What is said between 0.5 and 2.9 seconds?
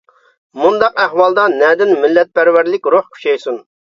مۇنداق ئەھۋالدا نەدىن مىللەتپەرۋەرلىك